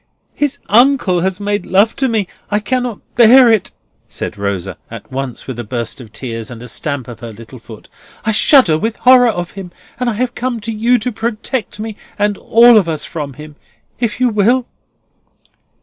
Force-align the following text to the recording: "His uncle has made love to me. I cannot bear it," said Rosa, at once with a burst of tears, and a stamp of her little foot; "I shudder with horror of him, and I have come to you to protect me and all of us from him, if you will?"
"His 0.33 0.57
uncle 0.67 1.19
has 1.19 1.39
made 1.39 1.63
love 1.67 1.95
to 1.97 2.07
me. 2.07 2.27
I 2.49 2.59
cannot 2.59 3.01
bear 3.15 3.49
it," 3.51 3.71
said 4.09 4.35
Rosa, 4.35 4.79
at 4.89 5.11
once 5.11 5.45
with 5.45 5.59
a 5.59 5.63
burst 5.63 6.01
of 6.01 6.11
tears, 6.11 6.49
and 6.49 6.59
a 6.63 6.67
stamp 6.67 7.07
of 7.07 7.19
her 7.19 7.31
little 7.31 7.59
foot; 7.59 7.87
"I 8.25 8.31
shudder 8.31 8.79
with 8.79 8.95
horror 8.95 9.29
of 9.29 9.51
him, 9.51 9.71
and 9.99 10.09
I 10.09 10.13
have 10.13 10.33
come 10.33 10.59
to 10.61 10.71
you 10.71 10.97
to 10.97 11.11
protect 11.11 11.79
me 11.79 11.97
and 12.17 12.35
all 12.39 12.77
of 12.77 12.89
us 12.89 13.05
from 13.05 13.33
him, 13.33 13.57
if 13.99 14.19
you 14.19 14.29
will?" 14.29 14.65